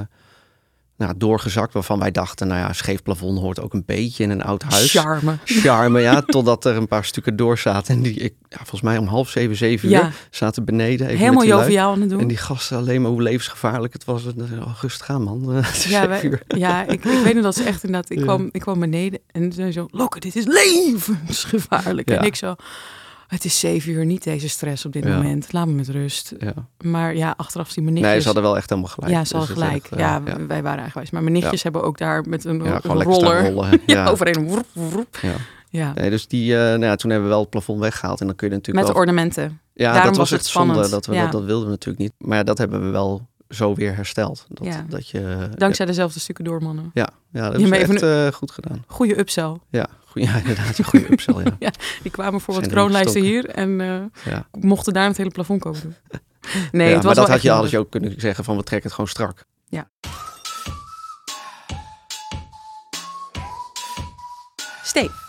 [0.99, 4.43] nou, doorgezakt, waarvan wij dachten, nou ja, scheef plafond hoort ook een beetje in een
[4.43, 4.91] oud huis.
[4.91, 5.37] Charme.
[5.45, 7.95] Charme, ja, totdat er een paar stukken door zaten.
[7.95, 10.05] En die, ik, ja, volgens mij om half zeven, zeven Ja.
[10.05, 11.07] uur zaten beneden.
[11.07, 12.19] Even Helemaal joviaal aan het doen.
[12.19, 14.23] En die gasten alleen maar hoe levensgevaarlijk het was.
[14.25, 15.63] Oh, rustig gaan, man.
[15.87, 16.41] Ja, wij- uur.
[16.47, 18.09] ja ik, ik weet nog dat ze echt inderdaad...
[18.09, 18.23] Ik, Ja.
[18.23, 19.87] kwam, ik kwam beneden en ze zo...
[19.91, 22.09] Lokke, dit is levensgevaarlijk.
[22.09, 22.55] En ik zo...
[23.29, 25.15] Het is zeven uur, niet deze stress op dit Ja.
[25.15, 25.53] moment.
[25.53, 26.33] Laat me met rust.
[26.39, 26.53] Ja.
[26.83, 28.11] Maar ja, achteraf die mijn nichtjes...
[28.11, 29.11] Nee, ze hadden wel echt helemaal gelijk.
[29.13, 29.83] ja, ze Dus hadden gelijk.
[29.83, 31.09] echt, eh, ja, wij waren eigenwijs.
[31.11, 33.49] Maar mijn nichtjes hebben ook daar met een roller...
[33.49, 33.81] rollen.
[33.85, 34.47] Ja, overheen.
[34.47, 35.17] Woep, woep.
[35.21, 35.33] ja.
[35.69, 35.91] Ja.
[35.95, 38.19] Nee, dus die, eh, nou ja, toen hebben we wel het plafond weggehaald.
[38.19, 39.01] En dan kun je natuurlijk Met wel...
[39.03, 39.59] ornamenten.
[39.73, 40.89] Ja, daarom dat was was het zonde.
[40.89, 42.13] Dat, we, dat, dat wilden we natuurlijk niet.
[42.17, 44.45] Maar ja, dat hebben we wel zo weer hersteld.
[44.49, 44.85] Dat, Ja.
[44.89, 46.91] dat je, Dankzij dezelfde stukken doormannen.
[46.93, 48.83] Ja, ja dat is echt even eh, goed gedaan.
[48.87, 49.57] Goede upsell.
[49.69, 50.77] Ja, goed, ja inderdaad.
[50.77, 51.71] Een goede upsell, ja.
[52.03, 53.45] Die kwamen voor wat Zijn erin kroonlijsten hier.
[53.45, 53.69] En
[54.25, 54.47] ja.
[54.51, 55.95] mochten daar het hele plafond komen doen.
[56.71, 58.87] Nee, ja het was maar dat had je, je ook kunnen zeggen van we trekken
[58.87, 59.45] het gewoon strak.
[64.89, 65.28] Steve.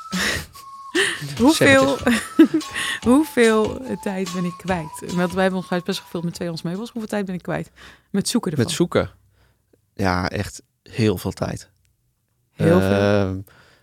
[1.38, 1.96] hoeveel,
[3.10, 5.12] hoeveel tijd ben ik kwijt?
[5.14, 6.90] Want wij hebben ons huis best gevuld met tweedehands meubels.
[6.90, 7.70] Hoeveel tijd ben ik kwijt?
[8.10, 8.66] Met zoeken ervan.
[8.66, 9.10] Met zoeken.
[9.94, 11.70] Ja, echt heel veel tijd.
[12.52, 12.90] Heel veel.
[12.90, 13.38] Ehm,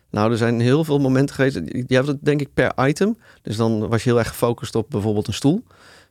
[0.10, 1.56] nou, er zijn heel veel momenten geweest.
[1.66, 3.18] Je hebt het denk ik per item.
[3.42, 5.64] Dus dan was je heel erg gefocust op bijvoorbeeld een stoel.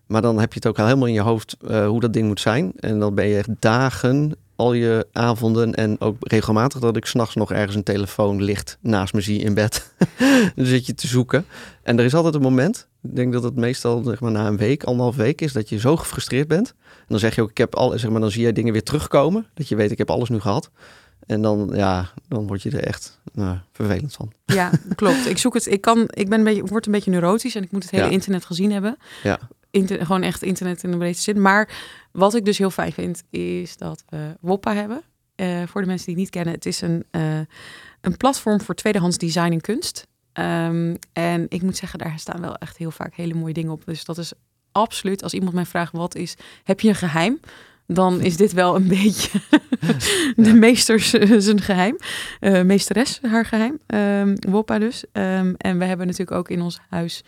[0.06, 2.26] Maar dan heb je het ook al helemaal in je hoofd eh, hoe dat ding
[2.26, 2.72] moet zijn.
[2.76, 7.34] En dan ben je echt dagen, al je avonden en ook regelmatig dat ik s'nachts
[7.34, 9.92] nog ergens een telefoon ligt naast me zie in bed.
[10.56, 11.44] dan zit je te zoeken.
[11.82, 14.56] En er is altijd een moment, ik denk dat het meestal zeg maar, na een
[14.56, 16.68] week, anderhalf week is, dat je zo gefrustreerd bent.
[16.78, 18.82] En dan zeg je ook, ik heb al, zeg maar, dan zie jij dingen weer
[18.82, 19.46] terugkomen.
[19.54, 20.70] Dat je weet, ik heb alles nu gehad.
[21.26, 24.32] En dan, ja, dan word je er echt nou, vervelend van.
[24.44, 25.26] Ja, klopt.
[25.26, 25.66] Ik zoek het.
[25.66, 26.08] Ik kan.
[26.10, 26.64] Ik ben een beetje.
[26.64, 28.10] Word een beetje neurotisch en ik moet het hele Ja.
[28.10, 28.96] internet gezien hebben.
[29.22, 29.38] Ja.
[29.76, 31.42] Inter- gewoon echt internet in de breedste zin.
[31.42, 31.68] Maar
[32.12, 35.02] wat ik dus heel fijn vind, is dat we Woppa hebben.
[35.34, 37.38] Eh, voor de mensen die het niet kennen, het is een, eh,
[38.00, 40.06] een platform voor tweedehands design en kunst.
[40.32, 43.84] Ehm, en ik moet zeggen, daar staan wel echt heel vaak hele mooie dingen op.
[43.84, 44.32] Dus dat is
[44.72, 46.34] absoluut, als iemand mij vraagt wat is,
[46.64, 47.40] heb je een geheim?
[47.86, 49.40] dan is dit wel een beetje
[50.46, 51.96] de meesters eh, zijn geheim.
[52.40, 53.78] Eh, meesteres haar geheim.
[53.86, 55.04] Ehm Woppa dus.
[55.12, 57.24] Ehm, en we hebben natuurlijk ook in ons huis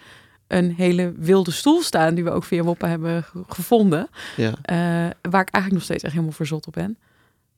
[0.49, 2.15] een hele wilde stoel staan...
[2.15, 4.09] die we ook via Woppa hebben ge- gevonden.
[4.37, 4.53] Ja.
[4.63, 4.77] eh,
[5.31, 6.99] waar ik eigenlijk nog steeds echt helemaal verzot op ben.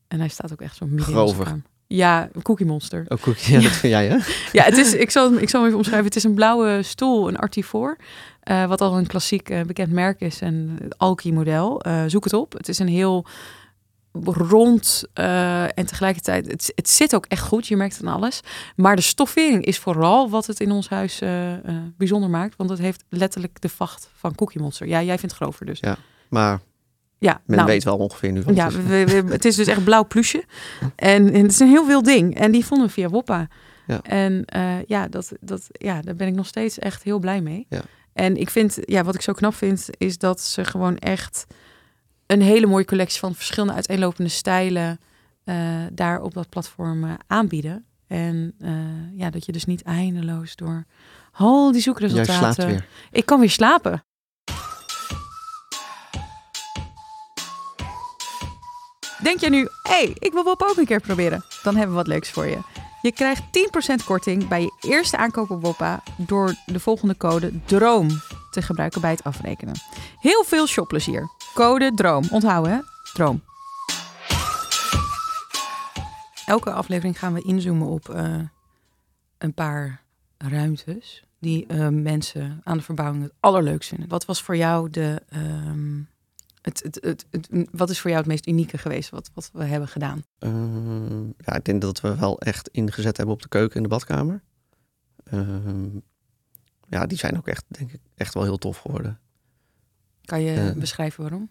[0.08, 1.48] En hij staat ook echt zo midden in onze Grovig.
[1.48, 1.62] kamer.
[1.86, 3.04] Ja, een cookie monster.
[3.08, 3.40] Ook goed.
[3.40, 4.16] Ja, dat vind jij, hè?
[4.58, 6.06] Ja, het is, ik, zal, hem- ik zal hem even omschrijven.
[6.08, 7.96] Het is een blauwe stoel, een Artifor.
[8.42, 10.40] eh, wat al een klassiek eh, bekend merk is.
[10.40, 11.80] En het Alki-model.
[11.80, 12.52] Eh, zoek het op.
[12.52, 13.24] Het is een heel
[14.24, 16.46] rond eh, en tegelijkertijd...
[16.50, 18.40] Het, het zit ook echt goed, je merkt het aan alles.
[18.76, 21.60] Maar de stoffering is vooral wat het in ons huis eh, eh,
[21.96, 22.56] bijzonder maakt.
[22.56, 24.86] Want het heeft letterlijk de vacht van Cookie Monster.
[24.86, 25.82] Ja, jij vindt het grover dus.
[26.28, 26.60] Maar
[27.18, 28.82] Ja, men nou, weet wel ongeveer nu wat ja, het is.
[28.82, 30.44] we, we- het is dus echt blauw plusje.
[30.96, 32.34] En, en het is een heel wild ding.
[32.38, 33.48] En die vonden we via Woppa.
[33.86, 34.00] Ja.
[34.02, 34.44] En
[34.86, 37.66] ja, dat, dat, ja, daar ben ik nog steeds echt heel blij mee.
[37.68, 37.80] Ja.
[38.12, 41.46] En ik vind, ja, wat ik zo knap vind, is dat ze gewoon echt
[42.30, 45.00] een hele mooie collectie van verschillende uiteenlopende stijlen
[45.44, 45.56] eh,
[45.92, 47.84] daar op dat platform eh, aanbieden.
[48.06, 50.84] En eh, ja, dat je dus niet eindeloos door
[51.32, 52.84] al die zoekresultaten...
[53.10, 54.04] Ik kan weer slapen.
[59.22, 61.44] Denk je nu, hé, hey, ik wil Wop ook een keer proberen?
[61.62, 62.58] Dan hebben we wat leuks voor je.
[63.02, 63.42] Je krijgt
[64.00, 68.08] 10% korting bij je eerste aankoop op Woppa door de volgende code DROOM
[68.50, 69.74] te gebruiken bij het afrekenen.
[70.20, 71.39] Heel veel shopplezier.
[71.54, 72.24] Code DROOM.
[72.30, 72.80] Onthouden hè?
[73.12, 73.42] DROOM.
[76.46, 78.40] Elke aflevering gaan we inzoomen op eh,
[79.38, 80.02] een paar
[80.38, 84.08] ruimtes die eh, mensen aan de verbouwing het allerleukst vinden.
[84.08, 85.22] Wat was voor jou de.
[85.28, 86.00] ehm,
[86.62, 87.26] het, het,
[87.72, 90.22] wat is voor jou het meest unieke geweest wat, wat we hebben gedaan?
[90.38, 93.88] Ehm, ja, ik denk dat we wel echt ingezet hebben op de keuken en de
[93.88, 94.42] badkamer.
[95.24, 95.88] Ehm,
[96.88, 99.20] ja, die zijn ook echt, denk ik, echt wel heel tof geworden.
[100.30, 100.72] Kan je Eh.
[100.72, 101.50] beschrijven waarom?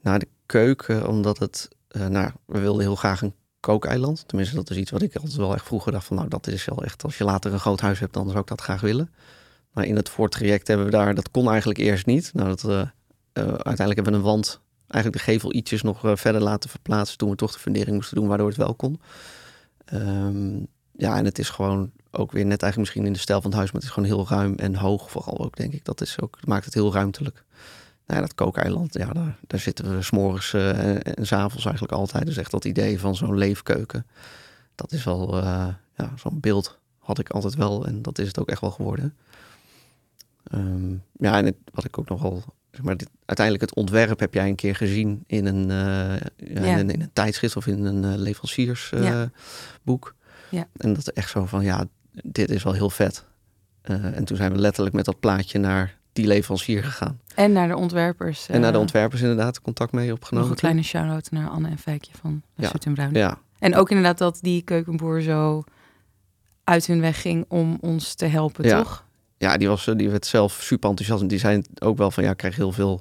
[0.00, 1.68] Nou, de keuken, omdat het...
[1.88, 4.24] eh, nou, we wilden heel graag een kookeiland.
[4.28, 6.16] Tenminste, dat is iets wat ik altijd wel echt vroeger dacht van...
[6.16, 7.02] nou, dat is wel echt...
[7.04, 9.12] als je later een groot huis hebt, dan zou ik dat graag willen.
[9.72, 11.14] Maar in het voortraject hebben we daar...
[11.14, 12.30] dat kon eigenlijk eerst niet.
[12.34, 12.88] Nou, dat, eh,
[13.42, 14.60] uiteindelijk hebben we een wand...
[14.88, 17.18] eigenlijk de gevel ietsjes nog verder laten verplaatsen...
[17.18, 19.00] toen we toch de fundering moesten doen, waardoor het wel kon.
[19.84, 20.56] Ehm,
[20.98, 23.58] ja, en het is gewoon ook weer net eigenlijk misschien in de stijl van het
[23.58, 23.72] huis...
[23.72, 25.84] maar het is gewoon heel ruim en hoog vooral ook, denk ik.
[25.84, 27.44] Dat, is ook, maakt het heel ruimtelijk.
[28.06, 31.94] Nou ja, dat kookeiland, ja, daar, daar zitten we s'morgens eh en, en s'avonds eigenlijk
[31.94, 32.26] altijd.
[32.26, 34.06] Dus echt dat idee van zo'n leefkeuken.
[34.74, 37.86] Dat is wel, eh, ja, zo'n beeld had ik altijd wel.
[37.86, 39.16] En dat is het ook echt wel geworden.
[40.44, 44.34] Ehm, ja, en het, wat ik ook nogal, zeg maar, dit, uiteindelijk het ontwerp heb
[44.34, 46.76] jij een keer gezien in een, eh, ja, Ja.
[46.76, 50.16] In, een in een tijdschrift of in een leveranciersboek.
[50.50, 50.66] Ja.
[50.76, 51.84] En dat echt zo van, ja,
[52.22, 53.24] dit is wel heel vet.
[53.82, 57.20] Eh, en toen zijn we letterlijk met dat plaatje naar die leverancier gegaan.
[57.34, 58.48] En naar de ontwerpers.
[58.48, 60.50] En naar de eh, ontwerpers inderdaad contact mee Nog opgenomen.
[60.50, 62.72] een kleine shout-out naar Anne en Fijkje van Ja.
[62.84, 63.14] En Bruin.
[63.14, 65.64] Ja, En ook inderdaad dat die keukenboer zo
[66.64, 68.82] uit hun weg ging om ons te helpen, Ja.
[68.82, 69.04] toch?
[69.38, 71.22] ja die, was, die werd zelf super enthousiast.
[71.22, 73.00] En die zijn ook wel van, ja, ik krijg heel veel,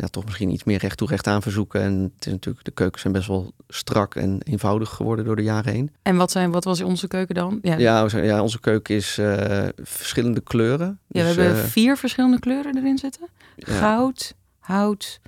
[0.00, 1.80] ja, toch misschien iets meer recht toe recht aan verzoeken.
[1.80, 5.42] En het is natuurlijk, de keukens zijn best wel strak en eenvoudig geworden door de
[5.42, 5.90] jaren heen.
[6.02, 7.58] En wat, zijn, wat was onze keuken dan?
[7.62, 10.98] Ja, Ja, zijn- ja onze keuken is eh, verschillende kleuren.
[11.06, 13.28] Ja, Dus, we hebben eh, vier verschillende kleuren erin zitten.
[13.56, 15.20] ja, Goud, hout,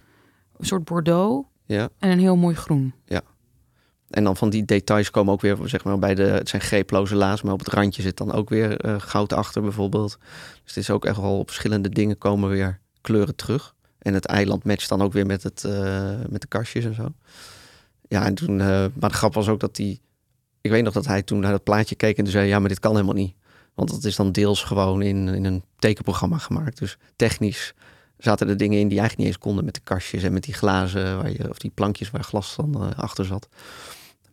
[0.56, 1.88] een soort bordeaux ja.
[1.98, 2.94] en een heel mooi groen.
[4.10, 7.14] En dan van die details komen ook weer, zeg maar, bij de, het zijn greeploze
[7.14, 10.18] laas, maar op het randje zit dan ook weer eh, goud achter bijvoorbeeld.
[10.64, 13.74] Dus het is ook echt wel op verschillende dingen komen weer kleuren terug.
[14.02, 17.12] En het eiland matcht dan ook weer met, het, eh, met de kastjes en zo.
[18.08, 18.66] Ja, en toen, eh,
[19.00, 19.98] maar de grap was ook dat hij,
[20.60, 22.68] ik weet nog dat hij toen naar dat plaatje keek en toen zei, ja, maar
[22.68, 23.34] dit kan helemaal niet.
[23.74, 26.78] Want dat is dan deels gewoon in, in een tekenprogramma gemaakt.
[26.78, 27.74] Dus technisch
[28.18, 30.54] zaten er dingen in die eigenlijk niet eens konden met de kastjes en met die
[30.54, 33.48] glazen, waar je, of die plankjes waar glas dan eh, achter zat.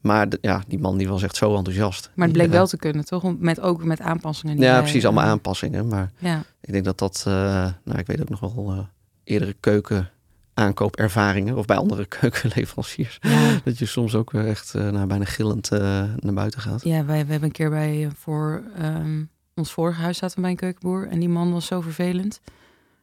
[0.01, 2.09] Maar de- ja, die man die was echt zo enthousiast.
[2.15, 3.37] Maar het bleek wel te kunnen, toch?
[3.39, 4.55] Met, ook met aanpassingen.
[4.55, 5.87] die Ja, wij, precies, allemaal aanpassingen.
[5.87, 6.43] Maar Ja.
[6.61, 8.87] ik denk dat dat, nou, ik weet ook nog wel
[9.29, 10.09] eerdere keuken
[10.53, 13.17] aankoopervaringen of bij andere keukenleveranciers.
[13.21, 13.59] Ja.
[13.63, 15.79] Dat je soms ook weer echt eh, nou, bijna gillend eh,
[16.15, 16.83] naar buiten gaat.
[16.83, 19.23] Ja, wij we hebben een keer bij eh, voor ehm,
[19.55, 21.07] ons vorige huis zaten we bij een keukenboer.
[21.07, 22.41] En die man was zo vervelend.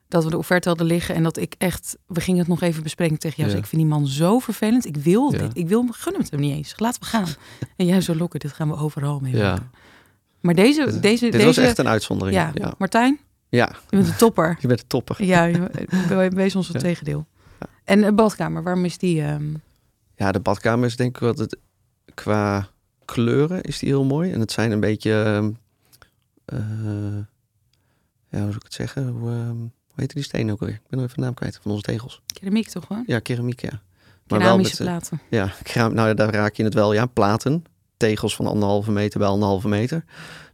[0.09, 1.97] Dat we de offerte hadden liggen en dat ik echt...
[2.07, 3.49] We gingen het nog even bespreken tegen jou.
[3.49, 3.55] Ja.
[3.55, 4.87] Dus ik vind die man zo vervelend.
[4.87, 5.39] Ik wil Ja.
[5.39, 5.57] dit.
[5.57, 6.75] Ik wil gun hem het hem niet eens.
[6.77, 7.27] Laten we gaan.
[7.77, 8.41] En jij zo lokken.
[8.41, 9.51] Dit gaan we overal mee Ja.
[9.51, 9.71] maken.
[10.41, 11.01] Maar deze...
[11.01, 12.37] Deze, Dit deze was echt een uitzondering.
[12.37, 12.51] ja.
[12.55, 12.75] Ja,
[13.49, 13.69] ja.
[13.89, 14.57] Je bent een topper.
[14.61, 15.25] je bent een topper.
[15.25, 16.83] Ja, je- wees ons het Ja.
[16.83, 17.27] tegendeel.
[17.61, 17.67] Ja.
[17.85, 19.23] En een badkamer, waarom is die...
[19.23, 19.45] ehm,
[20.17, 21.57] Ja, de badkamer is denk ik wat het
[22.15, 22.69] qua
[23.05, 24.33] kleuren is die heel mooi.
[24.33, 25.51] En het zijn een beetje, ehm,
[26.45, 26.59] eh,
[28.29, 29.09] ja, hoe zou ik het zeggen?
[29.09, 30.75] Hoe, ehm, hoe heet die steen ook alweer?
[30.77, 32.23] Ik ben nog even de naam kwijt van onze tegels.
[32.27, 33.05] keramiek toch gewoon?
[33.07, 33.81] Ja, keramiek, ja.
[34.27, 35.21] Keramische met, eh, platen.
[35.75, 36.93] Ja, nou, daar raak je het wel.
[36.93, 37.65] Ja, platen.
[37.97, 40.05] Tegels van anderhalve meter bij anderhalve meter.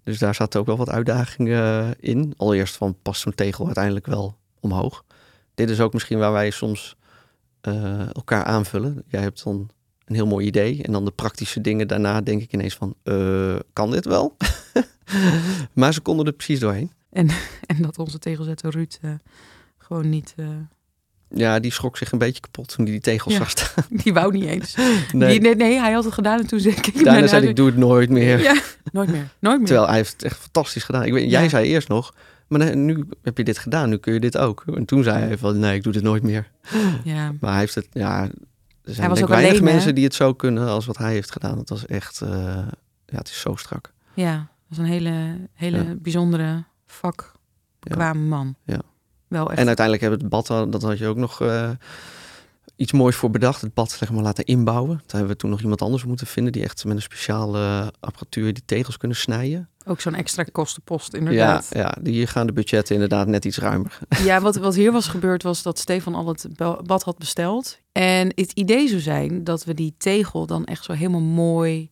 [0.04, 2.34] Dus daar zat ook wel wat uitdagingen eh, in.
[2.36, 5.04] Allereerst van, past zo'n tegel uiteindelijk wel omhoog?
[5.54, 6.96] Dit is ook misschien waar wij soms
[7.60, 9.02] eh, elkaar aanvullen.
[9.06, 9.70] Jij hebt dan
[10.04, 10.82] een heel mooi idee.
[10.82, 14.36] En dan de praktische dingen daarna denk ik ineens van, eh, kan dit wel?
[15.72, 16.92] maar ze konden er precies doorheen.
[17.66, 19.10] En dat onze tegelzetter Ruud eh,
[19.78, 20.34] gewoon niet...
[21.34, 23.38] Ja, die schrok zich een beetje kapot toen hij die tegels Ja.
[23.40, 23.84] zag staan.
[24.02, 24.74] die wou niet eens.
[25.12, 25.30] Nee.
[25.30, 27.04] Die, nee, nee, hij had het gedaan en toen zei ik...
[27.04, 28.42] Daarna zei ik, doe het nooit meer.
[28.42, 28.60] Ja,
[28.92, 29.28] nooit meer.
[29.38, 29.66] Nooit meer.
[29.66, 31.04] Terwijl hij heeft het echt fantastisch gedaan.
[31.04, 31.48] Ik weet, jij Ja.
[31.48, 32.14] zei eerst nog,
[32.48, 34.64] maar nu heb je dit gedaan, nu kun je dit ook.
[34.74, 36.50] En toen zei hij van, nee, ik doe dit nooit meer.
[37.04, 38.30] Ja, Maar hij heeft het, ja, er
[38.82, 39.72] zijn Hij was denk ook weinig alleen, hè?
[39.72, 41.58] mensen die het zo kunnen als wat hij heeft gedaan.
[41.58, 42.30] Het was echt, eh,
[43.06, 43.92] ja, het is zo strak.
[44.14, 47.32] ja, dat was een hele, hele bijzondere vak
[48.14, 48.54] man.
[48.64, 48.80] Ja.
[49.32, 49.58] Wel echt.
[49.60, 51.70] En uiteindelijk hebben we het bad, dat had je ook nog eh,
[52.76, 53.60] iets moois voor bedacht.
[53.60, 54.96] Het bad zeg maar laten inbouwen.
[54.96, 58.52] Daar hebben we toen nog iemand anders moeten vinden die echt met een speciale apparatuur
[58.52, 59.68] die tegels kunnen snijden.
[59.84, 61.68] Ook zo'n extra kostenpost, Ja, inderdaad.
[61.70, 63.98] ja, die gaan de budgetten inderdaad net iets ruimer.
[64.24, 67.78] Ja, wat, wat hier was gebeurd was dat Stefan al het ba- bad had besteld.
[67.92, 71.90] En het idee zou zijn dat we die tegel dan echt zo helemaal mooi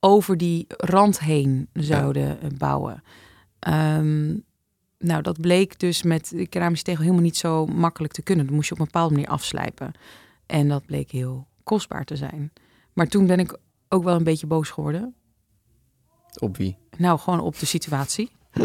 [0.00, 3.02] over die rand heen zouden eh, bouwen.
[3.58, 4.34] Ehm,
[5.04, 8.46] nou, dat bleek dus met de keramische tegel helemaal niet zo makkelijk te kunnen.
[8.46, 9.92] Dat moest je op een bepaalde manier afslijpen.
[10.46, 12.52] En dat bleek heel kostbaar te zijn.
[12.92, 13.56] Maar toen ben ik
[13.88, 15.14] ook wel een beetje boos geworden.
[16.38, 16.76] Op wie?
[16.96, 18.30] Nou, gewoon op de situatie.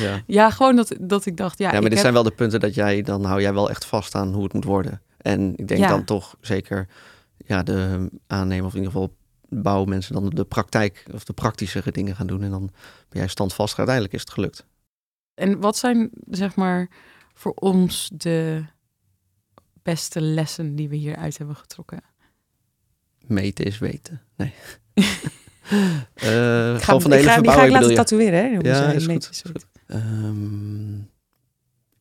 [0.00, 0.22] Ja.
[0.26, 2.60] Ja, gewoon dat, dat ik dacht, ja, Ja, maar dit heb- zijn wel de punten
[2.60, 5.02] dat jij, dan hou jij wel echt vast aan hoe het moet worden.
[5.16, 5.88] En ik denk Ja.
[5.88, 6.88] dan toch zeker,
[7.36, 9.14] ja, de aannemer of in ieder geval
[9.48, 12.42] bouwmensen dan de praktijk of de praktischere dingen gaan doen.
[12.42, 12.70] En dan
[13.08, 13.76] ben jij standvastig.
[13.78, 14.66] Uiteindelijk is het gelukt.
[15.40, 16.88] En wat zijn, zeg maar,
[17.34, 18.64] voor ons de
[19.82, 22.00] beste lessen die we hieruit hebben getrokken?
[23.26, 24.22] Meten is weten.
[24.36, 24.52] Nee.
[26.14, 28.46] Eh, Ik gewoon van de hele ik ga, die ga verbouwing ik laten tatoeëren, hè?
[28.46, 29.42] Ja, Onze is goed, meetjes.
[29.42, 29.66] is goed.
[29.86, 30.94] Ehm,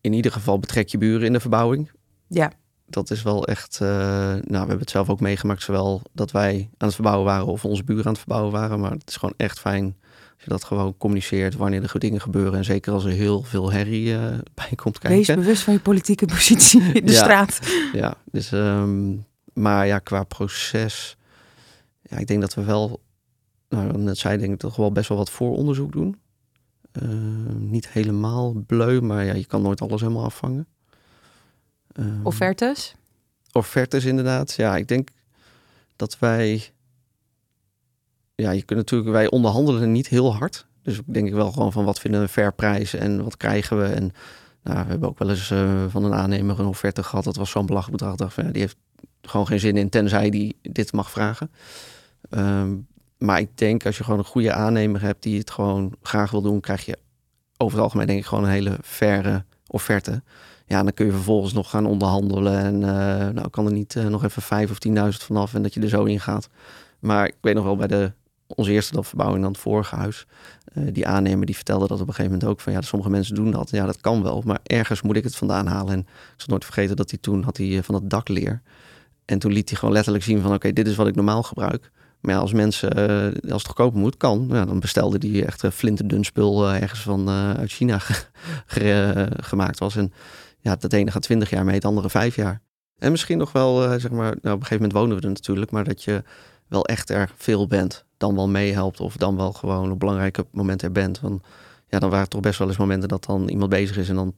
[0.01, 1.91] in ieder geval betrek je buren in de verbouwing.
[2.27, 2.51] Ja,
[2.85, 3.79] Dat is wel echt.
[3.81, 7.45] eh, nou, we hebben het zelf ook meegemaakt, zowel dat wij aan het verbouwen waren
[7.45, 8.79] of onze buren aan het verbouwen waren.
[8.79, 9.95] Maar het is gewoon echt fijn
[10.39, 12.53] als je dat gewoon communiceert wanneer er dingen gebeuren.
[12.57, 14.21] En zeker als er heel veel herrie eh,
[14.53, 15.17] bij komt kijken.
[15.17, 17.17] wees bewust van je politieke positie in de Ja.
[17.17, 17.59] straat.
[17.93, 19.15] Ja, dus, ehm,
[19.53, 21.17] maar ja, qua proces.
[22.01, 23.01] Ja, ik denk dat we wel.
[23.69, 26.19] Nou, net zei, denk ik toch wel best wel wat vooronderzoek doen.
[26.91, 30.67] Ehm, niet helemaal bleu, maar ja, je kan nooit alles helemaal afvangen.
[31.91, 32.95] Ehm, Offertes?
[33.51, 34.53] offertes inderdaad.
[34.53, 35.09] Ja, ik denk
[35.95, 36.69] dat wij...
[38.39, 39.11] Ja, je kunt natuurlijk...
[39.11, 40.65] Wij onderhandelen niet heel hard.
[40.83, 43.79] Dus denk ik wel gewoon van wat vinden we een fair prijs en wat krijgen
[43.79, 43.85] we.
[43.85, 44.11] En
[44.63, 47.23] nou, we hebben ook wel eens eh, van een aannemer een offerte gehad.
[47.23, 48.15] Dat was zo'n belachelijk bedrag.
[48.15, 48.77] Dacht die heeft
[49.21, 51.51] gewoon geen zin in, tenzij die dit mag vragen.
[52.29, 52.75] Ehm,
[53.17, 56.41] maar ik denk als je gewoon een goede aannemer hebt die het gewoon graag wil
[56.41, 56.97] doen, krijg je
[57.57, 60.21] over het algemeen denk ik gewoon een hele faire offerte.
[60.65, 62.59] Ja, dan kun je vervolgens nog gaan onderhandelen.
[62.59, 65.73] En eh, nou kan er niet eh, nog even vijf of 10.000 vanaf en dat
[65.73, 66.49] je er zo in gaat.
[66.99, 68.11] Maar ik weet nog wel bij de,
[68.55, 70.25] onze eerste dat verbouwing dan het vorige huis.
[70.73, 73.35] eh, die aannemer die vertelde dat op een gegeven moment ook van ja, sommige mensen
[73.35, 73.69] doen dat.
[73.69, 75.93] Ja, dat kan wel, maar ergens moet ik het vandaan halen.
[75.93, 76.07] En ik
[76.37, 78.61] zal nooit vergeten dat hij toen had hij eh, van het dak leer.
[79.25, 81.91] En toen liet hij gewoon letterlijk zien van oké, dit is wat ik normaal gebruik.
[82.21, 84.47] Maar ja, als mensen, eh, als het goedkoper moet, kan.
[84.51, 88.25] Ja, dan bestelde die echt een flinterdun spul ergens van uit China ge-
[88.65, 89.95] ge- gemaakt was.
[89.95, 90.13] En
[90.59, 92.61] ja, het ene gaat 20 jaar mee, het andere vijf jaar.
[92.97, 95.71] En misschien nog wel, zeg maar, nou, op een gegeven moment wonen we er natuurlijk,
[95.71, 96.23] maar dat je
[96.67, 100.87] wel echt er veel bent, dan wel meehelpt of dan wel gewoon op belangrijke momenten
[100.87, 101.19] er bent.
[101.19, 101.41] Want
[101.87, 104.15] ja, dan waren er toch best wel eens momenten dat dan iemand bezig is en
[104.15, 104.33] dan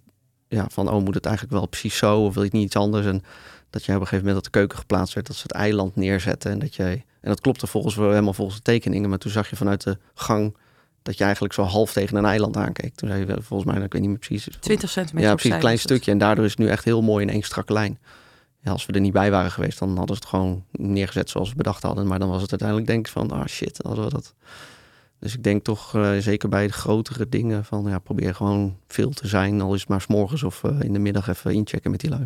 [0.47, 2.75] ja, van, oh, moet het eigenlijk wel precies zo of wil je het niet iets
[2.75, 3.05] anders?
[3.05, 3.23] En
[3.69, 5.95] dat je op een gegeven moment dat de keuken geplaatst werd, dat ze het eiland
[5.95, 9.31] neerzetten en dat jij, en dat klopte volgens wel helemaal volgens de tekeningen, maar toen
[9.31, 10.55] zag je vanuit de gang
[11.01, 12.95] dat je eigenlijk zo half tegen een eiland aankeek.
[12.95, 14.47] Toen zei je wel, volgens mij, nou, ik weet niet meer precies.
[14.59, 15.83] 20 centimeter Ja, precies, een klein het.
[15.83, 16.11] stukje.
[16.11, 17.99] En daardoor is het nu echt heel mooi in één strakke lijn.
[18.63, 21.49] Ja, als we er niet bij waren geweest, dan hadden ze het gewoon neergezet zoals
[21.49, 22.07] we bedacht hadden.
[22.07, 24.33] Maar dan was het uiteindelijk denk ik van, ah shit, hadden we dat.
[25.19, 29.09] Dus ik denk toch, eh, zeker bij de grotere dingen, van ja, probeer gewoon veel
[29.09, 29.61] te zijn.
[29.61, 32.09] Al is het maar 's morgens of eh, in de middag even inchecken met die
[32.09, 32.23] lui.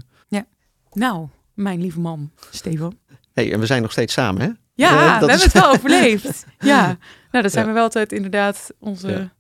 [0.92, 2.98] Nou, mijn lieve man, Stefan.
[3.34, 4.50] hey, en we zijn nog steeds samen, hè?
[4.74, 6.46] Ja, Eh, we hebben is- het wel overleefd.
[6.60, 6.98] Ja,
[7.32, 7.70] nou, dat zijn Ja.
[7.70, 9.08] we wel altijd inderdaad onze...
[9.10, 9.34] Ja.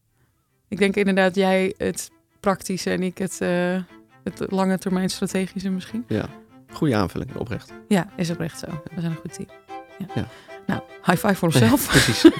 [0.67, 3.39] Ik denk inderdaad jij het praktische en ik het,
[4.23, 6.05] het lange termijn strategische misschien.
[6.75, 7.73] Goede aanvulling, oprecht.
[7.88, 8.67] Ja, is oprecht zo.
[8.95, 9.47] We zijn een goed team.
[9.97, 10.05] Ja.
[10.15, 10.27] Ja.
[10.65, 11.88] Nou, high five voor onszelf.
[11.88, 12.31] Precies.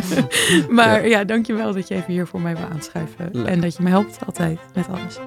[0.78, 1.24] maar ja.
[1.24, 3.28] dankjewel dat je even hier voor mij wil aanschuiven.
[3.32, 3.46] Leuk.
[3.46, 5.18] En dat je me helpt altijd met alles.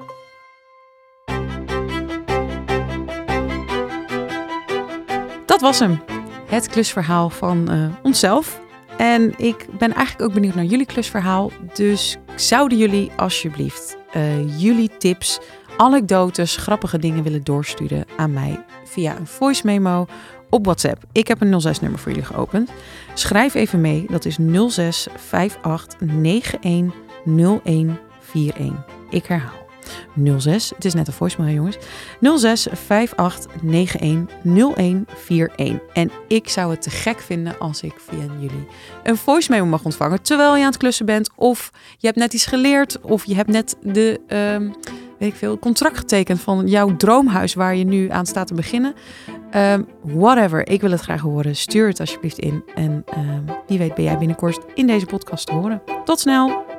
[5.56, 6.02] dat was hem.
[6.48, 8.62] Het klusverhaal van uh, onszelf.
[8.98, 11.52] En ik ben eigenlijk ook benieuwd naar jullie klusverhaal.
[11.74, 15.40] Dus zouden jullie alsjeblieft uh, jullie tips,
[15.78, 20.06] anekdotes, grappige dingen willen doorsturen aan mij via een voice memo
[20.50, 21.04] op WhatsApp.
[21.12, 22.70] Ik heb een 06-nummer voor jullie geopend.
[23.14, 26.00] Schrijf even mee, dat is 06 58
[26.62, 26.94] 91
[27.26, 28.74] 0141.
[29.10, 29.64] Ik herhaal.
[30.38, 31.78] 06, het is net een voicemail jongens,
[32.38, 35.80] 06 58 91 0141.
[35.94, 38.68] En ik zou het te gek vinden als ik via jullie
[39.04, 41.30] een voicemail mag ontvangen terwijl je aan het klussen bent.
[41.36, 44.20] Of je hebt net iets geleerd of je hebt net de...
[44.28, 44.74] Um,
[45.18, 48.94] weet ik veel, contract getekend van jouw droomhuis waar je nu aan staat te beginnen.
[49.56, 51.56] Um, whatever, ik wil het graag horen.
[51.56, 52.64] Stuur het alsjeblieft in.
[52.76, 55.82] En um, wie weet ben jij binnenkort in deze podcast te horen.
[56.04, 56.75] Tot snel!